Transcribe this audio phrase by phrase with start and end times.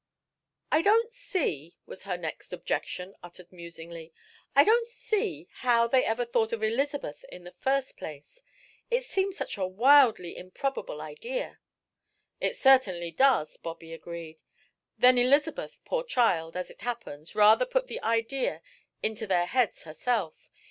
[0.71, 4.11] "I don't see," was her next objection, uttered musingly,
[4.55, 8.41] "I don't see how they ever thought of Elizabeth in the first place.
[8.89, 11.59] It seems such a wildly improbable idea."
[12.39, 14.41] "It certainly does," Bobby agreed.
[14.97, 18.63] "Then Elizabeth, poor child, as it happens, rather put the idea
[19.03, 20.49] into their heads herself.